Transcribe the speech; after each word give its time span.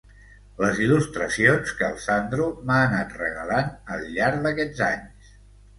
Les 0.61 0.79
il·lustracions 0.85 1.75
que 1.81 1.85
el 1.89 2.01
Sandro 2.07 2.49
m'ha 2.71 2.81
anat 2.89 3.15
regalant 3.23 3.71
al 3.97 4.11
llarg 4.19 4.45
d'aquests 4.49 4.85
anys... 4.93 5.35